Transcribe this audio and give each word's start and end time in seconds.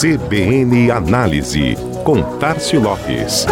CBN 0.00 0.90
Análise, 0.90 1.76
com 2.06 2.22
Tarcio 2.38 2.80
Lopes. 2.80 3.44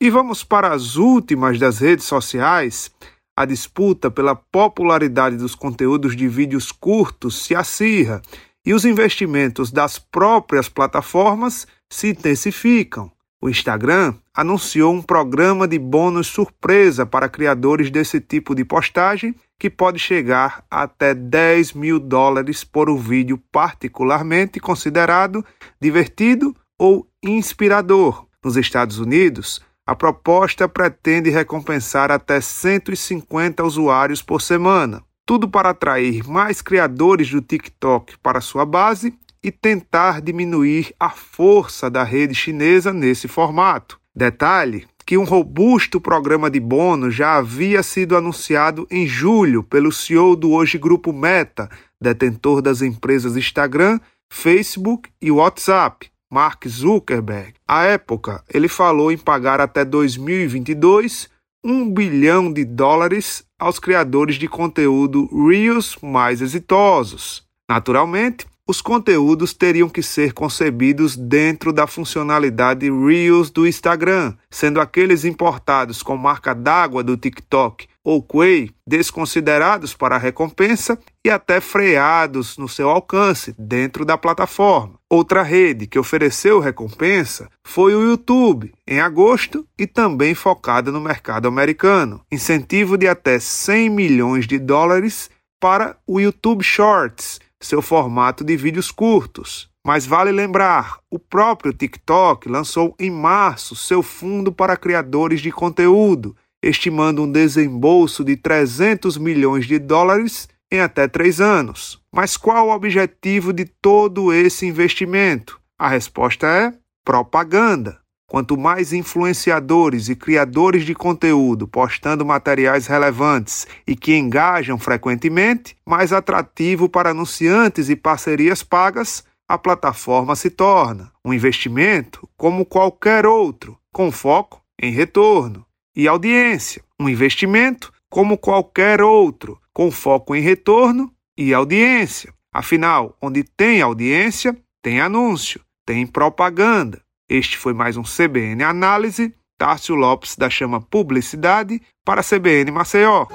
E 0.00 0.08
vamos 0.08 0.44
para 0.44 0.72
as 0.72 0.94
últimas 0.94 1.58
das 1.58 1.80
redes 1.80 2.04
sociais. 2.04 2.92
A 3.36 3.44
disputa 3.44 4.08
pela 4.08 4.36
popularidade 4.36 5.36
dos 5.36 5.56
conteúdos 5.56 6.14
de 6.14 6.28
vídeos 6.28 6.70
curtos 6.70 7.42
se 7.42 7.56
acirra 7.56 8.22
e 8.64 8.72
os 8.72 8.84
investimentos 8.84 9.72
das 9.72 9.98
próprias 9.98 10.68
plataformas 10.68 11.66
se 11.90 12.10
intensificam. 12.10 13.15
O 13.40 13.50
Instagram 13.50 14.14
anunciou 14.34 14.94
um 14.94 15.02
programa 15.02 15.68
de 15.68 15.78
bônus 15.78 16.26
surpresa 16.26 17.04
para 17.04 17.28
criadores 17.28 17.90
desse 17.90 18.20
tipo 18.20 18.54
de 18.54 18.64
postagem 18.64 19.34
que 19.58 19.68
pode 19.68 19.98
chegar 19.98 20.64
até 20.70 21.14
10 21.14 21.74
mil 21.74 21.98
dólares 22.00 22.64
por 22.64 22.88
um 22.88 22.96
vídeo 22.96 23.40
particularmente 23.52 24.58
considerado 24.58 25.44
divertido 25.80 26.56
ou 26.78 27.06
inspirador. 27.22 28.26
Nos 28.42 28.56
Estados 28.56 28.98
Unidos, 28.98 29.60
a 29.86 29.94
proposta 29.94 30.68
pretende 30.68 31.30
recompensar 31.30 32.10
até 32.10 32.40
150 32.40 33.62
usuários 33.64 34.22
por 34.22 34.40
semana. 34.40 35.02
Tudo 35.26 35.48
para 35.48 35.70
atrair 35.70 36.26
mais 36.26 36.62
criadores 36.62 37.30
do 37.30 37.42
TikTok 37.42 38.16
para 38.18 38.40
sua 38.40 38.64
base 38.64 39.12
e 39.46 39.52
tentar 39.52 40.20
diminuir 40.20 40.92
a 40.98 41.08
força 41.08 41.88
da 41.88 42.02
rede 42.02 42.34
chinesa 42.34 42.92
nesse 42.92 43.28
formato. 43.28 43.96
Detalhe 44.12 44.88
que 45.06 45.16
um 45.16 45.22
robusto 45.22 46.00
programa 46.00 46.50
de 46.50 46.58
bônus 46.58 47.14
já 47.14 47.36
havia 47.36 47.80
sido 47.80 48.16
anunciado 48.16 48.88
em 48.90 49.06
julho 49.06 49.62
pelo 49.62 49.92
CEO 49.92 50.34
do 50.34 50.50
hoje 50.50 50.76
grupo 50.78 51.12
Meta, 51.12 51.70
detentor 52.00 52.60
das 52.60 52.82
empresas 52.82 53.36
Instagram, 53.36 54.00
Facebook 54.28 55.08
e 55.22 55.30
WhatsApp. 55.30 56.10
Mark 56.28 56.66
Zuckerberg. 56.66 57.54
À 57.68 57.84
época, 57.84 58.42
ele 58.52 58.66
falou 58.66 59.12
em 59.12 59.16
pagar 59.16 59.60
até 59.60 59.84
2022 59.84 61.30
um 61.62 61.88
bilhão 61.88 62.52
de 62.52 62.64
dólares 62.64 63.44
aos 63.56 63.78
criadores 63.78 64.34
de 64.34 64.48
conteúdo 64.48 65.28
Reels 65.32 65.96
mais 66.02 66.42
exitosos. 66.42 67.46
Naturalmente, 67.68 68.44
os 68.66 68.82
conteúdos 68.82 69.54
teriam 69.54 69.88
que 69.88 70.02
ser 70.02 70.32
concebidos 70.32 71.16
dentro 71.16 71.72
da 71.72 71.86
funcionalidade 71.86 72.90
Reels 72.90 73.48
do 73.48 73.66
Instagram, 73.66 74.34
sendo 74.50 74.80
aqueles 74.80 75.24
importados 75.24 76.02
com 76.02 76.16
marca 76.16 76.52
d'água 76.52 77.04
do 77.04 77.16
TikTok 77.16 77.86
ou 78.02 78.22
Quay 78.22 78.70
desconsiderados 78.86 79.94
para 79.94 80.16
a 80.16 80.18
recompensa 80.18 80.98
e 81.24 81.30
até 81.30 81.60
freados 81.60 82.56
no 82.56 82.68
seu 82.68 82.88
alcance 82.88 83.54
dentro 83.58 84.04
da 84.04 84.18
plataforma. 84.18 84.94
Outra 85.08 85.42
rede 85.42 85.86
que 85.86 85.98
ofereceu 85.98 86.58
recompensa 86.58 87.48
foi 87.64 87.94
o 87.94 88.02
YouTube, 88.02 88.72
em 88.86 89.00
agosto, 89.00 89.66
e 89.78 89.86
também 89.86 90.34
focada 90.34 90.90
no 90.90 91.00
mercado 91.00 91.46
americano. 91.46 92.20
Incentivo 92.30 92.96
de 92.96 93.06
até 93.06 93.38
100 93.38 93.90
milhões 93.90 94.46
de 94.46 94.58
dólares 94.58 95.30
para 95.60 95.96
o 96.06 96.20
YouTube 96.20 96.62
Shorts, 96.62 97.40
seu 97.60 97.80
formato 97.80 98.44
de 98.44 98.56
vídeos 98.56 98.90
curtos. 98.90 99.70
Mas 99.86 100.04
vale 100.04 100.32
lembrar, 100.32 100.98
o 101.10 101.18
próprio 101.18 101.72
TikTok 101.72 102.48
lançou 102.48 102.94
em 102.98 103.10
março 103.10 103.76
seu 103.76 104.02
fundo 104.02 104.50
para 104.50 104.76
criadores 104.76 105.40
de 105.40 105.52
conteúdo, 105.52 106.36
estimando 106.62 107.22
um 107.22 107.30
desembolso 107.30 108.24
de 108.24 108.36
300 108.36 109.16
milhões 109.16 109.66
de 109.66 109.78
dólares 109.78 110.48
em 110.70 110.80
até 110.80 111.06
três 111.06 111.40
anos. 111.40 112.00
Mas 112.12 112.36
qual 112.36 112.68
o 112.68 112.74
objetivo 112.74 113.52
de 113.52 113.64
todo 113.64 114.32
esse 114.32 114.66
investimento? 114.66 115.60
A 115.78 115.88
resposta 115.88 116.46
é 116.46 116.72
propaganda. 117.04 118.00
Quanto 118.28 118.56
mais 118.56 118.92
influenciadores 118.92 120.08
e 120.08 120.16
criadores 120.16 120.84
de 120.84 120.94
conteúdo 120.94 121.68
postando 121.68 122.26
materiais 122.26 122.86
relevantes 122.86 123.66
e 123.86 123.94
que 123.94 124.16
engajam 124.16 124.78
frequentemente, 124.78 125.76
mais 125.86 126.12
atrativo 126.12 126.88
para 126.88 127.10
anunciantes 127.10 127.88
e 127.88 127.94
parcerias 127.94 128.62
pagas 128.62 129.24
a 129.48 129.56
plataforma 129.56 130.34
se 130.34 130.50
torna. 130.50 131.12
Um 131.24 131.32
investimento 131.32 132.28
como 132.36 132.66
qualquer 132.66 133.26
outro, 133.26 133.78
com 133.92 134.10
foco 134.10 134.60
em 134.80 134.90
retorno. 134.90 135.64
E 135.94 136.08
audiência, 136.08 136.82
um 137.00 137.08
investimento 137.08 137.92
como 138.10 138.36
qualquer 138.36 139.00
outro, 139.00 139.58
com 139.72 139.90
foco 139.90 140.34
em 140.34 140.40
retorno 140.40 141.12
e 141.38 141.54
audiência. 141.54 142.34
Afinal, 142.52 143.16
onde 143.20 143.44
tem 143.44 143.80
audiência, 143.80 144.56
tem 144.82 145.00
anúncio, 145.00 145.60
tem 145.86 146.06
propaganda. 146.06 147.00
Este 147.28 147.58
foi 147.58 147.74
mais 147.74 147.96
um 147.96 148.02
CBN 148.02 148.62
Análise. 148.62 149.34
Tárcio 149.58 149.96
Lopes 149.96 150.36
da 150.36 150.48
Chama 150.48 150.80
Publicidade 150.80 151.80
para 152.04 152.20
a 152.20 152.24
CBN 152.24 152.70
Maceió. 152.70 153.26